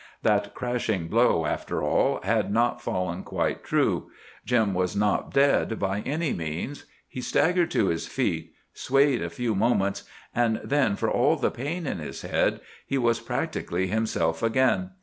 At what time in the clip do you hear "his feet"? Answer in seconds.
7.89-8.51